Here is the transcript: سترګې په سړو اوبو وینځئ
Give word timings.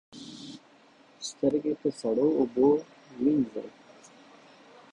سترګې 1.27 1.73
په 1.81 1.89
سړو 1.99 2.27
اوبو 2.39 2.67
وینځئ 3.21 3.69